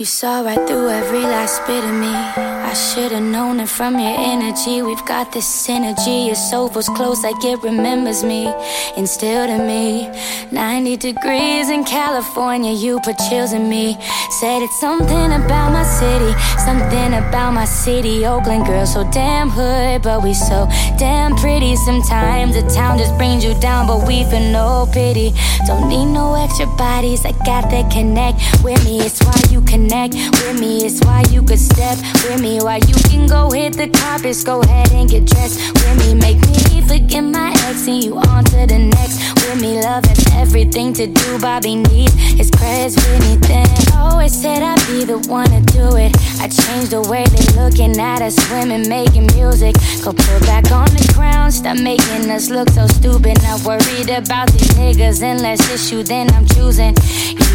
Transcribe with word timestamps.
You 0.00 0.06
saw 0.06 0.40
right 0.40 0.66
through 0.66 0.88
every 0.88 1.20
last 1.20 1.66
bit 1.66 1.84
of 1.84 1.92
me. 1.92 2.08
I 2.08 2.72
should've 2.72 3.22
known 3.22 3.60
it 3.60 3.68
from 3.68 3.98
your 3.98 4.16
energy. 4.16 4.80
We've 4.80 5.04
got 5.04 5.30
this 5.30 5.44
synergy. 5.44 6.28
Your 6.28 6.36
soul 6.36 6.70
feels 6.70 6.88
close 6.88 7.22
like 7.22 7.44
it 7.44 7.62
remembers 7.62 8.24
me. 8.24 8.50
Instilled 8.96 9.50
in 9.50 9.66
me, 9.66 10.08
90 10.52 10.96
degrees 10.96 11.68
in 11.68 11.84
California. 11.84 12.72
You 12.72 12.98
put 13.00 13.18
chills 13.28 13.52
in 13.52 13.68
me. 13.68 13.98
Said 14.40 14.62
it's 14.62 14.80
something 14.80 15.32
about 15.32 15.70
my 15.70 15.84
city, 15.84 16.32
something 16.64 17.12
about 17.12 17.52
my 17.52 17.66
city. 17.66 18.24
Oakland 18.24 18.64
girl, 18.64 18.86
so 18.86 19.04
damn 19.10 19.50
hood, 19.50 20.00
but 20.00 20.22
we 20.22 20.32
so 20.32 20.66
damn 20.96 21.36
pretty. 21.36 21.76
Sometimes 21.76 22.54
the 22.54 22.62
town 22.70 22.96
just 22.96 23.14
brings 23.18 23.44
you 23.44 23.52
down, 23.60 23.86
but 23.86 24.08
we 24.08 24.24
feel 24.30 24.50
no 24.50 24.88
pity. 24.94 25.34
Don't 25.66 25.90
need 25.90 26.06
no 26.06 26.36
extra 26.36 26.64
bodies. 26.78 27.26
I 27.26 27.32
got 27.44 27.68
that 27.68 27.92
connect 27.92 28.40
with 28.64 28.82
me. 28.82 29.00
It's 29.00 29.22
why 29.22 29.36
you 29.50 29.60
connect 29.60 29.89
connect 29.90 30.14
with 30.14 30.60
me. 30.60 30.84
It's 30.84 31.00
why 31.04 31.22
you 31.30 31.42
could 31.42 31.58
step 31.58 31.98
with 32.24 32.40
me. 32.40 32.60
Why 32.60 32.76
you 32.76 32.94
can 33.10 33.26
go 33.26 33.50
hit 33.50 33.74
the 33.74 33.88
carpets, 33.88 34.44
go 34.44 34.60
ahead 34.60 34.92
and 34.92 35.10
get 35.10 35.24
dressed 35.24 35.58
with 35.74 35.96
me. 35.98 36.14
Make 36.14 36.38
me 36.46 36.80
forget 36.82 37.24
my 37.24 37.50
ex 37.66 37.88
and 37.88 38.02
you 38.02 38.16
on 38.18 38.44
to 38.44 38.66
the 38.66 38.78
next 38.78 39.18
with 39.34 39.60
me. 39.60 39.80
Love 39.82 40.04
has 40.04 40.24
everything 40.34 40.92
to 40.94 41.06
do. 41.06 41.38
Bobby 41.40 41.76
needs 41.76 42.14
his 42.14 42.50
credits 42.50 42.96
with 42.96 43.20
me. 43.20 43.36
Then 43.48 43.66
always 43.96 44.34
said 44.34 44.62
I'd 44.62 44.78
be 44.86 45.04
the 45.04 45.18
one 45.28 45.50
to 45.50 45.60
do 45.72 45.96
it. 45.96 46.14
I 46.40 46.48
changed 46.48 46.90
the 46.92 47.02
way 47.02 47.24
they 47.24 47.46
looking 47.60 47.98
at 47.98 48.22
us, 48.22 48.36
women 48.50 48.88
making 48.88 49.26
music. 49.34 49.74
Go 50.04 50.12
put 50.12 50.40
back 50.46 50.70
on 50.70 50.86
the 50.86 51.12
ground, 51.16 51.52
stop 51.52 51.78
making 51.78 52.30
us 52.30 52.50
look 52.50 52.68
so 52.70 52.86
stupid. 52.86 53.42
Not 53.42 53.64
worried 53.64 54.10
about 54.10 54.50
these 54.52 54.70
niggas, 54.74 55.22
unless 55.22 55.60
issue, 55.70 56.02
then 56.02 56.30
I'm 56.30 56.46
choosing. 56.46 56.94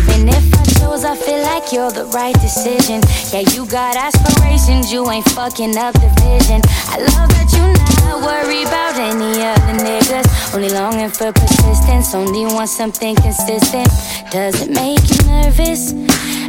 Even 0.05 0.29
if 0.29 0.45
I 0.53 0.63
chose, 0.79 1.03
I 1.05 1.15
feel 1.15 1.41
like 1.43 1.71
you're 1.71 1.91
the 1.91 2.05
right 2.15 2.33
decision. 2.39 3.01
Yeah, 3.33 3.43
you 3.53 3.67
got 3.67 3.97
aspirations, 3.97 4.91
you 4.91 5.07
ain't 5.11 5.27
fucking 5.31 5.77
up 5.77 5.93
the 5.95 6.09
vision. 6.23 6.61
I 6.87 6.97
love 7.11 7.29
that 7.35 7.51
you 7.51 7.63
not 7.83 8.23
worry 8.23 8.63
about 8.63 8.95
any 8.95 9.43
other 9.43 9.75
niggas. 9.83 10.55
Only 10.55 10.69
longing 10.69 11.09
for 11.09 11.33
persistence, 11.33 12.15
only 12.15 12.45
want 12.45 12.69
something 12.69 13.15
consistent. 13.17 13.89
Does 14.31 14.61
it 14.61 14.71
make 14.71 15.03
you 15.11 15.19
nervous? 15.27 15.91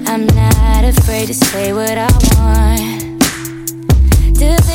I'm 0.07 0.27
not 0.39 0.85
afraid 0.85 1.27
to 1.27 1.35
say 1.35 1.73
what 1.73 1.99
I 1.99 2.09
want. 2.39 3.07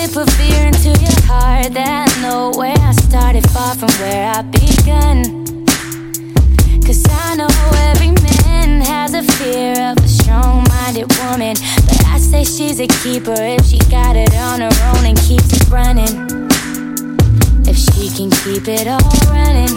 It 0.03 0.11
put 0.13 0.29
fear 0.31 0.65
into 0.65 0.89
your 0.99 1.21
heart 1.29 1.73
that 1.73 2.09
I 2.09 2.21
know 2.21 2.51
where 2.57 2.75
I 2.79 2.91
started 2.91 3.47
far 3.51 3.75
from 3.75 3.89
where 4.01 4.27
I 4.27 4.41
begun? 4.41 5.45
Cause 6.83 7.05
I 7.07 7.35
know 7.35 7.47
every 7.89 8.11
man 8.61 8.81
has 8.81 9.13
a 9.13 9.23
fear 9.23 9.73
of 9.91 9.97
a 9.97 10.07
strong 10.07 10.63
minded 10.69 11.07
woman. 11.19 11.55
But 11.87 12.05
I 12.05 12.17
say 12.17 12.43
she's 12.43 12.79
a 12.79 12.87
keeper 12.87 13.35
if 13.37 13.65
she 13.65 13.79
got 13.89 14.15
it 14.15 14.33
on 14.35 14.61
her 14.61 14.75
own 14.91 15.05
and 15.05 15.17
keeps 15.17 15.51
it 15.53 15.67
running. 15.69 16.13
If 17.67 17.77
she 17.77 18.09
can 18.17 18.29
keep 18.41 18.67
it 18.67 18.87
all 18.87 19.11
running. 19.33 19.73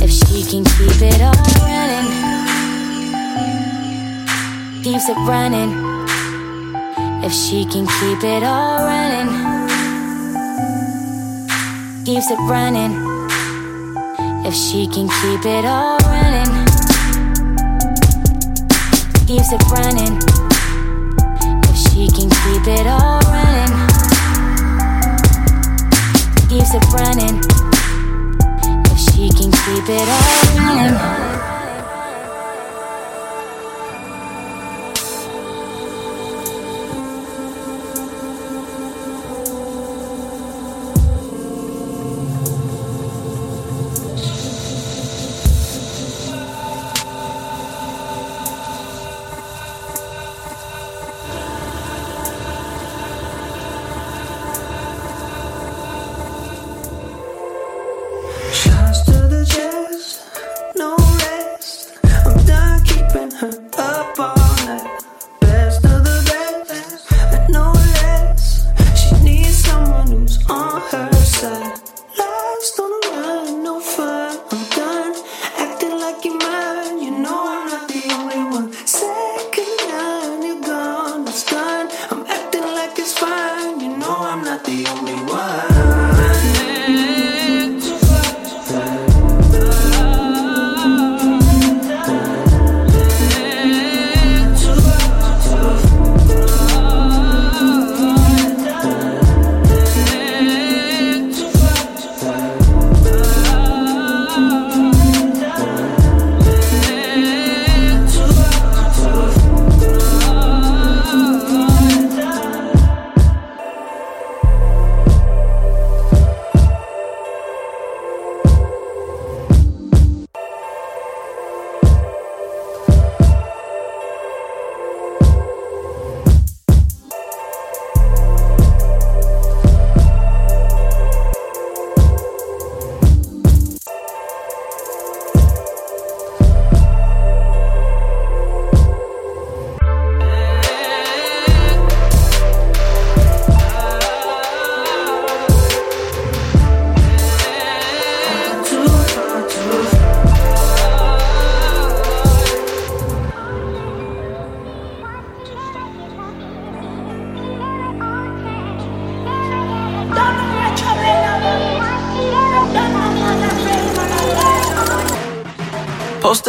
If 0.00 0.10
she 0.10 0.42
can 0.50 0.64
keep 0.76 1.00
it 1.10 1.20
all 1.28 1.44
running. 1.70 2.08
Keeps 4.82 5.08
it 5.08 5.18
running. 5.32 5.70
If 7.24 7.32
she 7.32 7.64
can 7.64 7.86
keep 7.98 8.22
it 8.22 8.42
all 8.42 8.78
running. 8.84 9.28
Keeps 12.04 12.30
it 12.30 12.38
running 12.40 13.14
if 14.46 14.54
she 14.54 14.86
can 14.86 15.08
keep 15.08 15.46
it 15.46 15.64
all 15.64 15.93
Keeps 19.26 19.52
it 19.52 19.62
running. 19.70 20.18
If 21.64 21.76
she 21.78 22.08
can 22.08 22.28
keep 22.28 22.66
it 22.68 22.86
all 22.86 23.20
running. 23.20 23.72
Keeps 26.50 26.74
it 26.74 26.84
running. 26.92 27.40
If 28.92 28.98
she 28.98 29.30
can 29.30 29.50
keep 29.50 29.88
it 29.88 30.08
all 30.08 30.56
running. 30.58 31.23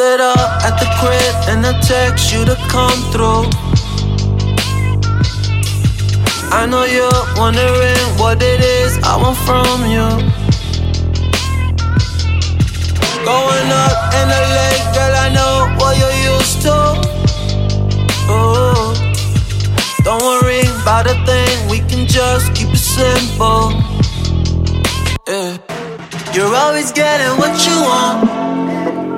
Posted 0.05 0.21
up 0.21 0.63
at 0.63 0.77
the 0.77 0.85
crib 0.99 1.35
and 1.49 1.65
I 1.65 1.73
text 1.81 2.31
you 2.31 2.45
to 2.45 2.55
come 2.69 2.99
through. 3.11 3.49
I 6.51 6.67
know 6.69 6.85
you're 6.85 7.25
wondering 7.41 8.05
what 8.19 8.37
it 8.39 8.61
is 8.61 8.99
I 9.01 9.17
want 9.17 9.37
from 9.47 9.81
you. 9.89 10.07
Going 13.25 13.69
up 13.83 13.97
in 14.19 14.25
the 14.33 14.41
lake, 14.57 14.85
girl, 14.93 15.15
I 15.25 15.29
know 15.37 15.73
what 15.79 15.97
you're 15.97 16.19
used 16.33 16.61
to. 16.65 16.77
Ooh. 18.29 18.93
Don't 20.03 20.21
worry 20.21 20.61
about 20.81 21.07
a 21.07 21.15
thing, 21.25 21.67
we 21.67 21.79
can 21.79 22.05
just 22.05 22.53
keep 22.53 22.69
it 22.69 22.77
simple. 22.77 23.73
Yeah. 25.27 25.57
You're 26.31 26.55
always 26.55 26.91
getting 26.91 27.37
what 27.39 27.65
you 27.65 27.81
want. 27.81 29.14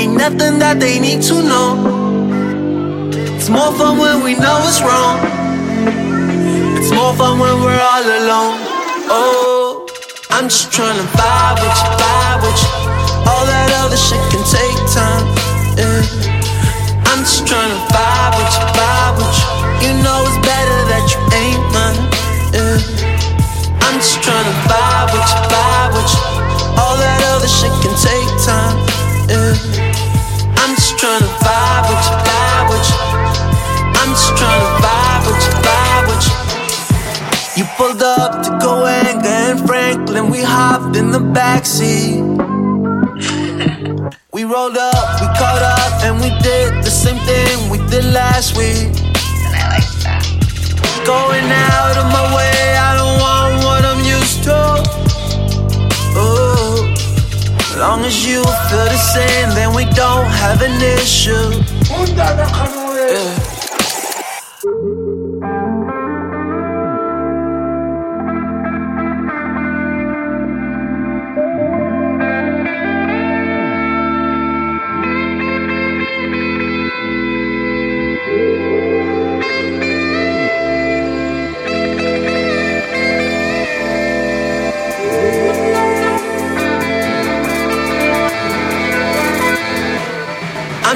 Ain't 0.00 0.16
nothing 0.16 0.58
that 0.60 0.80
they 0.80 0.98
need 0.98 1.20
to 1.28 1.42
know. 1.42 1.76
It's 3.36 3.50
more 3.50 3.70
fun 3.76 3.98
when 3.98 4.24
we 4.24 4.32
know 4.32 4.56
it's 4.64 4.80
wrong. 4.80 5.20
It's 6.78 6.90
more 6.90 7.12
fun 7.12 7.38
when 7.38 7.60
we're 7.60 7.76
all 7.76 8.00
alone. 8.00 8.56
Oh, 9.12 9.86
I'm 10.30 10.48
just 10.48 10.72
trying 10.72 10.96
to 10.96 11.04
vibe 11.20 11.60
with 11.60 11.76
you, 11.84 11.90
vibe 12.00 12.40
with 12.40 12.58
you. 12.64 12.72
All 13.28 13.44
that 13.44 13.68
other 13.84 14.00
shit 14.00 14.24
can 14.32 14.42
take 14.48 14.80
time. 14.88 15.39
The 41.20 41.26
backseat. 41.40 42.22
we 44.32 44.44
rolled 44.44 44.76
up, 44.76 45.20
we 45.20 45.26
caught 45.38 45.62
up, 45.62 46.04
and 46.04 46.16
we 46.20 46.30
did 46.40 46.82
the 46.82 46.90
same 46.90 47.18
thing 47.28 47.70
we 47.70 47.78
did 47.88 48.04
last 48.06 48.56
week. 48.56 48.88
And 49.44 49.54
I 49.54 49.76
like 49.76 49.90
that. 50.04 50.24
Going 51.04 51.48
out 51.72 51.96
of 52.00 52.06
my 52.16 52.24
way, 52.36 52.56
I 52.88 52.90
don't 53.00 53.18
want 53.20 53.52
what 53.66 53.82
I'm 53.84 54.02
used 54.04 54.44
to. 54.44 54.60
Oh, 56.16 56.88
long 57.78 58.04
as 58.04 58.26
you 58.26 58.42
feel 58.68 58.88
the 58.96 59.02
same, 59.14 59.50
then 59.50 59.74
we 59.74 59.84
don't 59.92 60.26
have 60.26 60.62
an 60.62 60.80
issue. 61.00 61.50
Yeah. 62.96 63.49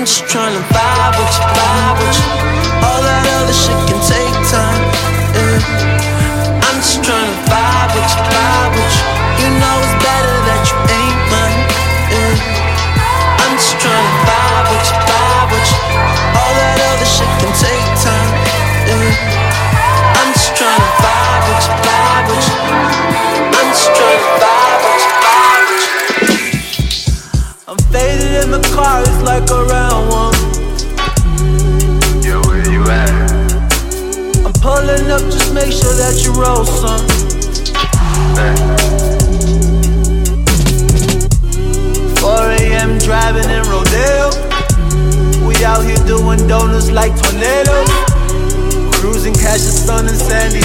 Just 0.04 0.28
trying 0.28 0.52
to 0.52 0.60
vibe 0.74 0.83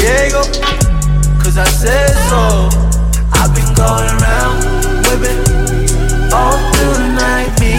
Diego. 0.09 0.41
Cause 1.37 1.57
I 1.59 1.69
said 1.69 2.09
so. 2.29 2.41
I've 3.37 3.53
been 3.53 3.71
going 3.77 4.09
around, 4.17 4.57
whipping 5.05 5.37
all 6.33 6.57
through 6.73 6.97
the 6.97 7.09
night. 7.13 7.49
Me 7.61 7.77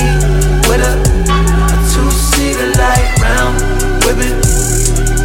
with 0.70 0.80
a, 0.80 0.94
a 0.94 1.78
two-seater 1.90 2.70
light 2.78 3.10
round, 3.18 3.58
whipping. 4.06 4.38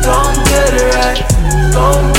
Don't 0.01 0.37
get 0.49 0.73
it 0.73 0.95
right, 0.97 1.21
don't 1.71 2.14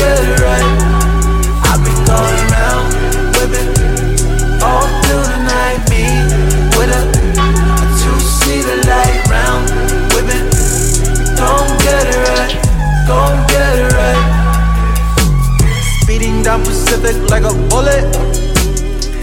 Down 16.57 16.65
Pacific 16.65 17.17
like 17.29 17.43
a 17.43 17.53
bullet. 17.69 18.09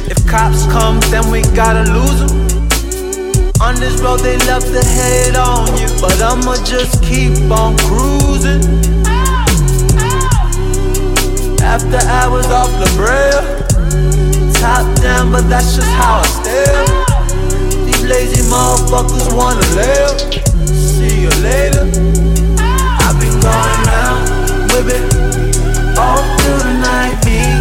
If 0.05 0.23
cops 0.27 0.67
come, 0.67 0.99
then 1.09 1.31
we 1.31 1.41
gotta 1.55 1.81
lose 1.91 2.19
them. 2.19 2.37
On 3.59 3.73
this 3.73 3.99
road, 4.01 4.19
they 4.19 4.37
love 4.45 4.61
to 4.61 4.83
hate 4.85 5.35
on 5.35 5.65
you, 5.79 5.87
but 5.99 6.21
I'ma 6.21 6.63
just 6.63 7.01
keep 7.01 7.49
on 7.49 7.75
cruising. 7.89 8.61
After 11.63 11.97
hours 12.05 12.45
off 12.53 12.69
La 12.77 12.89
Brea, 12.93 13.33
top 14.61 14.85
down, 15.01 15.31
but 15.31 15.49
that's 15.49 15.75
just 15.75 15.89
how 15.89 16.21
I 16.21 16.27
stare. 16.37 16.85
These 17.83 18.03
lazy 18.03 18.43
motherfuckers 18.43 19.35
wanna 19.35 19.65
live. 19.73 20.21
See 20.69 21.21
you 21.21 21.31
later. 21.41 21.89
I've 23.01 23.19
been 23.19 23.39
going 23.41 23.92
all 26.03 26.23
through 26.37 26.59
the 26.67 26.73
night. 26.89 27.25
Me 27.25 27.52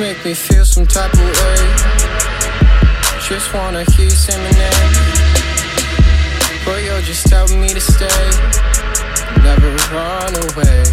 make 0.00 0.24
me 0.24 0.32
feel 0.32 0.64
some 0.64 0.86
type 0.86 1.12
of 1.12 1.20
way. 1.20 1.60
Just 3.20 3.52
wanna 3.52 3.84
hear 3.92 4.06
you 4.06 4.10
say 4.10 4.36
my 4.38 4.50
name. 4.50 4.92
But 6.64 6.82
you're 6.82 7.02
just 7.02 7.26
telling 7.26 7.60
me 7.60 7.68
to 7.68 7.80
stay. 7.80 8.24
Never 9.44 9.70
run 9.92 10.32
away. 10.46 10.84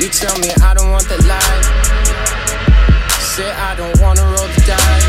You 0.00 0.08
tell 0.08 0.36
me 0.38 0.48
I 0.62 0.72
don't 0.72 0.90
want 0.90 1.06
that 1.10 1.22
life. 1.28 1.66
Say 3.20 3.50
I 3.52 3.74
don't 3.76 4.00
wanna 4.00 4.24
roll 4.24 4.48
the 4.56 4.62
dice. 4.64 5.04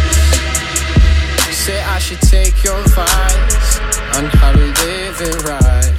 Say 1.63 1.79
I 1.81 1.97
should 1.99 2.21
take 2.21 2.61
your 2.61 2.77
advice 2.81 3.79
on 4.17 4.25
how 4.35 4.51
to 4.51 4.65
live 4.83 5.21
it 5.21 5.43
right. 5.47 5.93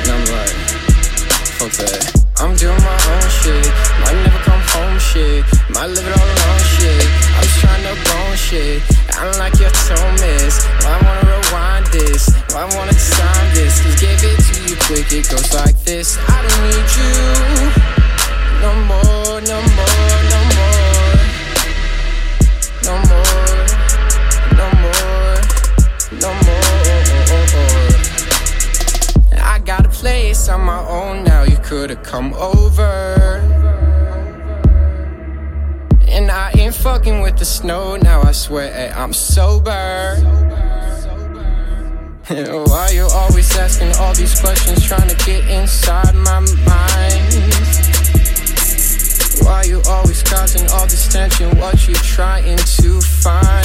And 0.00 0.10
I'm 0.10 0.24
like, 0.32 0.56
fuck 1.58 1.72
that. 1.84 2.23
I'm 2.36 2.56
doing 2.56 2.76
my 2.82 2.98
own 3.14 3.28
shit. 3.30 3.66
Might 4.02 4.18
never 4.26 4.42
come 4.42 4.60
home 4.74 4.98
shit. 4.98 5.44
Might 5.70 5.86
live 5.86 6.06
it 6.06 6.14
all 6.18 6.26
alone 6.26 6.64
shit. 6.74 7.06
I 7.30 7.38
was 7.40 7.54
trying 7.62 7.82
to 7.86 7.94
bone 8.10 8.36
shit. 8.36 8.82
I 9.14 9.24
don't 9.24 9.38
like 9.38 9.58
your 9.60 9.70
tone 9.86 10.14
miss. 10.18 10.66
Why 10.82 10.92
I 10.92 11.04
wanna 11.06 11.24
rewind 11.30 11.86
this? 11.94 12.28
Why 12.50 12.62
I 12.62 12.76
wanna 12.76 12.92
time 12.92 13.54
this? 13.54 13.80
Cause 13.82 14.00
gave 14.00 14.18
it 14.24 14.38
to 14.50 14.54
you 14.68 14.76
quick. 14.86 15.12
It 15.12 15.30
goes 15.30 15.54
like 15.54 15.78
this. 15.84 16.18
I 16.28 16.42
don't 16.42 16.60
need 16.66 17.98
you. 17.98 18.03
Swear 38.44 38.70
eh, 38.74 38.92
I'm 38.94 39.14
sober. 39.14 40.16
Why 42.68 42.90
you 42.92 43.08
always 43.10 43.56
asking 43.56 43.92
all 43.96 44.12
these 44.12 44.38
questions, 44.38 44.84
trying 44.84 45.08
to 45.08 45.16
get 45.24 45.48
inside 45.48 46.14
my 46.14 46.40
mind? 46.40 47.32
Why 49.40 49.62
you 49.64 49.80
always 49.88 50.22
causing 50.22 50.68
all 50.72 50.84
this 50.84 51.08
tension? 51.08 51.56
What 51.58 51.88
you 51.88 51.94
trying 51.94 52.58
to 52.58 53.00
find? 53.00 53.64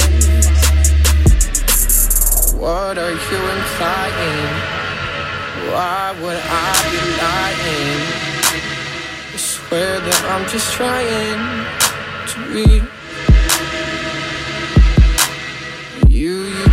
What 2.58 2.96
are 2.96 3.12
you 3.12 3.40
implying? 3.56 4.54
Why 5.68 6.16
would 6.22 6.40
I 6.40 6.72
be 6.88 7.02
lying? 7.20 8.00
I 9.28 9.36
swear 9.36 10.00
that 10.00 10.24
I'm 10.32 10.48
just 10.48 10.72
trying 10.72 11.66
to 12.28 12.54
be 12.54 12.99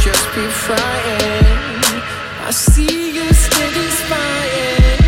just 0.07 0.35
be 0.35 0.47
frying. 0.65 1.45
I 2.47 2.51
see 2.51 3.15
you 3.15 3.25
steady 3.33 3.87
spying. 4.01 5.03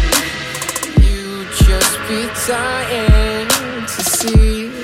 You 1.08 1.46
just 1.66 1.94
be 2.10 2.20
dying 2.48 3.48
to 3.94 4.02
see. 4.18 4.79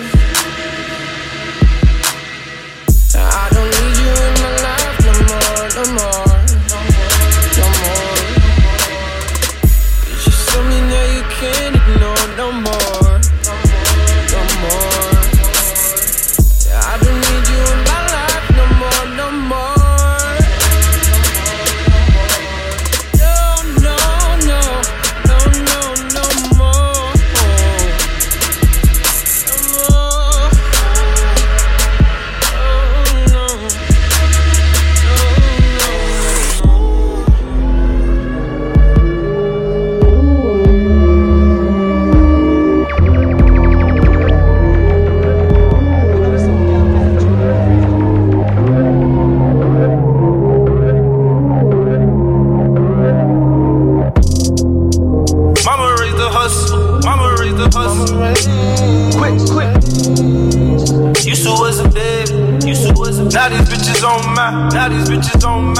Now 63.45 63.51
these 63.51 63.69
bitches 63.69 64.03
on 64.03 64.33
my. 64.33 64.69
Now 64.69 64.89
these 64.89 65.07
bitches 65.07 65.45
on 65.45 65.73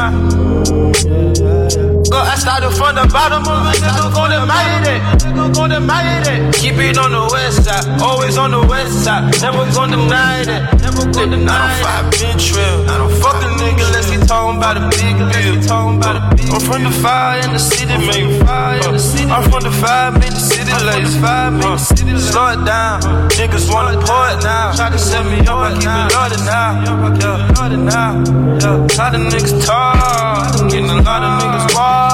my. 1.90 1.95
Girl, 2.16 2.24
I 2.24 2.36
started 2.40 2.72
from 2.72 2.96
the 2.96 3.04
bottom 3.12 3.44
of 3.44 3.68
it. 3.76 3.84
Nigga 3.84 4.08
gonna 4.16 4.48
make 4.48 4.88
it. 4.88 5.02
Nigga 5.20 5.52
gonna 5.52 5.82
make 5.84 6.24
it. 6.32 6.56
Keep 6.56 6.80
it 6.80 6.96
on 6.98 7.12
the 7.12 7.28
west 7.28 7.68
side. 7.68 7.84
Always 8.00 8.38
on 8.38 8.52
the 8.56 8.64
west 8.64 9.04
side. 9.04 9.36
Never 9.44 9.68
gonna 9.76 10.00
deny 10.00 10.48
that. 10.48 10.80
Never 10.80 11.12
gonna 11.12 11.36
deny 11.36 11.76
that. 11.76 11.84
Five 11.84 12.08
been 12.16 12.40
trill. 12.40 12.88
I 12.88 13.04
don't 13.04 13.12
fuck 13.20 13.36
a 13.44 13.52
nigga 13.60 13.84
unless 13.84 14.08
he 14.08 14.16
talking 14.24 14.56
about 14.56 14.80
a 14.80 14.88
big 14.96 15.20
bill. 15.28 15.60
Talking 15.68 16.00
about 16.00 16.16
a 16.16 16.24
big 16.40 16.48
I'm 16.56 16.64
from 16.64 16.88
the 16.88 16.94
fire 17.04 17.44
in 17.44 17.52
the 17.52 17.60
city, 17.60 17.98
man. 18.00 18.40
Fire 18.48 18.80
in 18.80 18.94
the 18.96 19.04
city. 19.12 19.28
I'm 19.28 19.44
from 19.52 19.68
the 19.68 19.74
five 19.84 20.16
minute 20.16 20.40
city, 20.40 20.72
ladies. 20.88 21.20
Five 21.20 21.52
minute 21.52 21.84
city. 21.84 22.16
Slow 22.16 22.56
it 22.56 22.64
down. 22.64 23.04
Niggas 23.36 23.68
wanna 23.68 24.00
pour 24.00 24.24
it 24.32 24.40
now. 24.40 24.72
Try 24.72 24.88
to 24.88 25.00
set 25.00 25.28
me 25.28 25.44
up, 25.52 25.68
I 25.68 25.76
keep 25.76 25.92
it 25.92 26.16
loaded 26.16 26.44
now. 26.48 26.80
Yeah, 26.80 27.60
loaded 27.60 27.84
now. 27.84 28.24
Yeah, 28.64 28.88
how 28.96 29.12
the 29.12 29.20
niggas 29.20 29.68
talk. 29.68 30.72
Getting 30.72 30.88
a 30.88 31.04
lot 31.04 31.20
of 31.28 31.44
niggas 31.44 31.76
walk. 31.76 32.05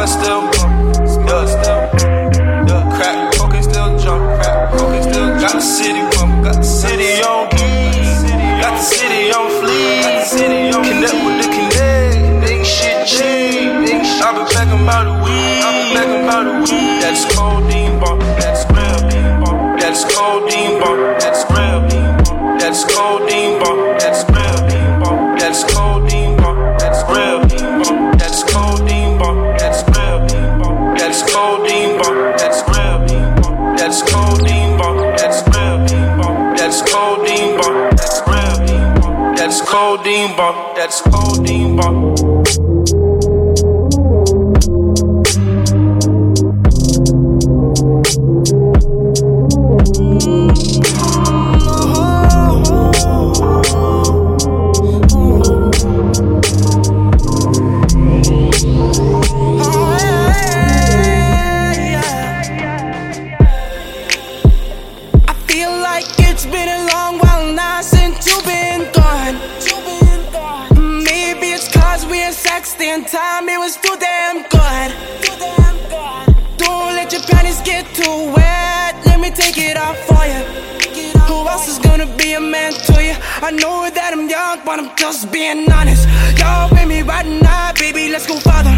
Codeine. 0.00 0.20
Still 0.20 0.40
bump. 0.40 0.94
Still, 1.08 1.46
still. 1.46 1.80
Yeah, 2.68 2.96
crack 2.96 3.34
cocaine 3.34 3.62
still 3.62 3.98
jump. 3.98 4.40
Crack 4.40 4.70
cocaine 4.72 5.02
still 5.02 5.28
got 5.40 5.52
the 5.52 5.60
city 5.60 6.00
bump. 6.16 6.44
Got 6.44 6.56
the 6.56 6.62
city 6.62 7.22
on 7.22 7.46
E. 7.54 8.60
Got 8.60 8.72
the 8.76 8.82
city 8.82 9.32
on 9.32 9.50
fleek. 9.60 10.02
Got 10.02 10.14
the 10.14 10.24
city 10.24 10.70
on 10.72 10.84
connect 10.84 11.14
with 11.24 11.36
the 11.42 11.48
connect. 11.52 12.16
Nigga 12.42 12.64
shit 12.64 13.06
cheap. 13.06 13.70
Nigga. 13.84 14.22
I 14.22 14.32
been 14.32 14.46
packing 14.46 14.82
about 14.82 15.06
a 15.06 15.16
week. 15.24 15.64
I 15.64 15.70
been 15.76 15.90
packing 15.96 16.24
about 16.24 16.46
a 16.46 16.54
week. 16.60 17.00
That's 17.00 17.24
codeine 17.34 18.00
bump. 18.00 18.20
That's 18.40 18.64
real. 18.72 19.00
That's 19.76 20.04
codeine 20.04 20.80
bump. 20.80 21.20
That's 21.20 21.42
real. 21.52 21.80
That's 22.58 22.84
codeine 22.84 23.58
bump. 23.60 23.99
Bye. 41.80 42.39
But 84.70 84.78
I'm 84.78 84.96
just 84.96 85.32
being 85.32 85.66
honest. 85.72 86.06
Y'all 86.38 86.70
with 86.70 86.86
me 86.86 87.02
right 87.02 87.26
now, 87.26 87.72
baby, 87.72 88.08
let's 88.08 88.26
go 88.26 88.36
further. 88.38 88.76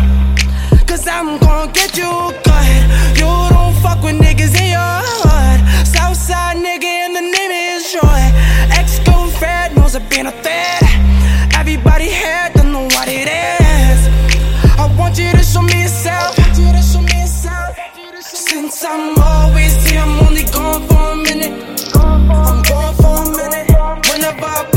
Cause 0.89 1.07
I'm 1.07 1.39
gonna 1.39 1.71
get 1.71 1.91
you 2.01 2.13
good. 2.49 2.81
You 3.21 3.29
don't 3.53 3.75
fuck 3.85 4.01
with 4.03 4.17
niggas 4.17 4.55
in 4.63 4.69
your 4.79 4.95
hood. 5.05 5.61
Southside 5.87 6.57
nigga 6.57 6.91
and 7.05 7.15
the 7.19 7.25
name 7.35 7.53
is 7.67 7.93
Troy. 7.93 8.25
Ex 8.79 9.01
girlfriend 9.01 9.77
knows 9.77 9.95
I've 9.95 10.09
been 10.09 10.29
a 10.29 10.35
threat. 10.43 10.83
Everybody 11.61 12.09
here 12.09 12.49
don't 12.55 12.73
know 12.73 12.87
what 12.97 13.09
it 13.09 13.29
is. 13.29 14.01
I 14.81 14.87
want 14.99 15.19
you 15.19 15.31
to 15.31 15.45
show 15.45 15.61
me 15.61 15.83
yourself. 15.83 16.33
Since 18.23 18.85
I'm 18.85 19.15
always 19.19 19.75
here, 19.85 20.01
I'm 20.01 20.27
only 20.27 20.45
gone 20.45 20.87
for 20.89 21.05
a 21.13 21.17
minute. 21.17 21.55
I'm 21.95 22.63
gone 22.69 22.95
for 23.03 23.17
a 23.25 23.37
minute. 23.37 23.69
Whenever 24.09 24.47
I 24.47 24.72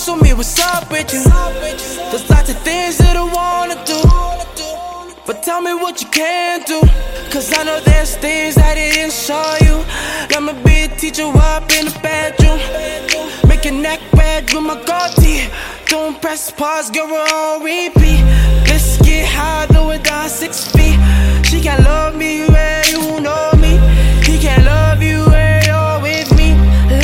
so 0.00 0.16
me, 0.16 0.32
what's 0.32 0.58
up 0.58 0.90
with 0.90 1.12
you? 1.12 1.22
There's 2.10 2.28
lots 2.30 2.48
of 2.48 2.58
things 2.60 2.96
that 2.98 3.16
I 3.16 3.26
wanna 3.38 3.76
do. 3.84 4.00
But 5.26 5.42
tell 5.42 5.60
me 5.60 5.74
what 5.74 6.00
you 6.00 6.08
can 6.08 6.62
do. 6.64 6.80
Cause 7.30 7.52
I 7.52 7.64
know 7.64 7.78
there's 7.80 8.16
things 8.16 8.54
that 8.54 8.78
I 8.78 8.92
didn't 8.94 9.12
show 9.12 9.50
you. 9.60 9.76
Let 10.32 10.42
me 10.42 10.52
be 10.64 10.84
a 10.84 10.88
teacher 10.88 11.28
up 11.52 11.70
in 11.76 11.84
the 11.84 11.98
bedroom. 12.02 12.58
Make 13.46 13.66
your 13.66 13.74
neck 13.74 14.00
red 14.14 14.44
with 14.54 14.62
my 14.62 14.76
gold. 14.88 15.10
Don't 15.86 16.22
press 16.22 16.50
pause, 16.50 16.88
girl, 16.90 17.06
we're 17.06 17.20
on 17.20 17.62
repeat. 17.62 18.22
Let's 18.70 18.96
get 19.02 19.26
high, 19.28 19.66
do 19.66 19.90
it 19.90 20.02
down 20.04 20.30
six 20.30 20.64
feet. 20.72 20.98
She 21.44 21.60
can 21.60 21.84
love 21.84 22.16
me 22.16 22.46
where 22.48 22.82
you 22.88 23.20
know 23.20 23.52
me. 23.58 23.76
He 24.24 24.38
can 24.38 24.64
love 24.64 25.02
you 25.02 25.26
where 25.26 25.60
you're 25.66 26.00
with 26.00 26.30
me. 26.38 26.54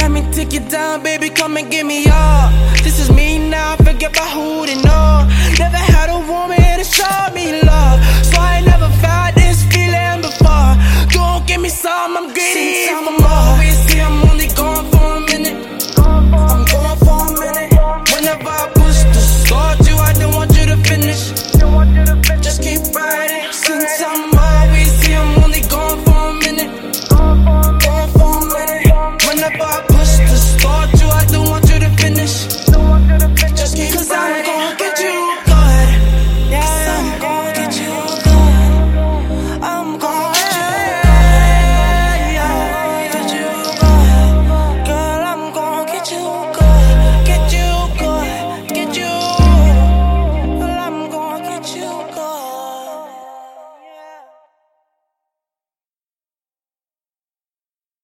Let 0.00 0.10
me 0.10 0.22
take 0.32 0.52
you 0.52 0.60
down, 0.60 1.02
baby, 1.02 1.28
come 1.28 1.58
and 1.58 1.70
give 1.70 1.86
me 1.86 2.08
all. 2.08 2.45
This 4.16 4.55